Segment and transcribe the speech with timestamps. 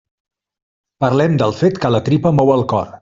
[1.05, 2.91] Parlem del fet que la tripa mou el cor.